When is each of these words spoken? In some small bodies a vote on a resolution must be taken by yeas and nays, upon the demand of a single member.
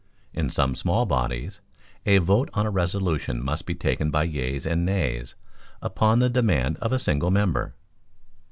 In 0.33 0.49
some 0.49 0.73
small 0.75 1.05
bodies 1.05 1.61
a 2.07 2.17
vote 2.17 2.49
on 2.55 2.65
a 2.65 2.71
resolution 2.71 3.39
must 3.39 3.67
be 3.67 3.75
taken 3.75 4.09
by 4.09 4.23
yeas 4.23 4.65
and 4.65 4.83
nays, 4.83 5.35
upon 5.79 6.17
the 6.17 6.27
demand 6.27 6.77
of 6.77 6.91
a 6.91 6.97
single 6.97 7.29
member. 7.29 7.75